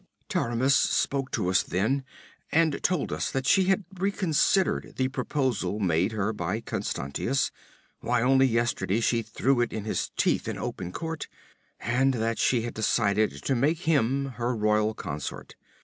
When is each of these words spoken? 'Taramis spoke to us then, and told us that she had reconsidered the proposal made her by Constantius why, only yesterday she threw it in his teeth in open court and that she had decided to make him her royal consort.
'Taramis 0.29 0.73
spoke 0.73 1.29
to 1.29 1.47
us 1.47 1.61
then, 1.61 2.03
and 2.51 2.81
told 2.81 3.13
us 3.13 3.29
that 3.29 3.45
she 3.45 3.65
had 3.65 3.83
reconsidered 3.99 4.95
the 4.95 5.07
proposal 5.09 5.77
made 5.77 6.11
her 6.11 6.33
by 6.33 6.59
Constantius 6.59 7.51
why, 7.99 8.23
only 8.23 8.47
yesterday 8.47 8.99
she 8.99 9.21
threw 9.21 9.61
it 9.61 9.71
in 9.71 9.85
his 9.85 10.09
teeth 10.17 10.47
in 10.47 10.57
open 10.57 10.91
court 10.91 11.27
and 11.79 12.15
that 12.15 12.39
she 12.39 12.63
had 12.63 12.73
decided 12.73 13.29
to 13.43 13.53
make 13.53 13.81
him 13.81 14.25
her 14.37 14.55
royal 14.55 14.95
consort. 14.95 15.53